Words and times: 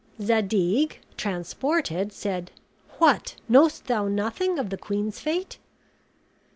Zadig, 0.19 0.99
transported, 1.15 2.11
said, 2.11 2.49
"What, 2.97 3.35
knowest 3.47 3.85
thou 3.85 4.07
nothing 4.07 4.57
of 4.57 4.71
the 4.71 4.77
queen's 4.79 5.19
fate?" 5.19 5.59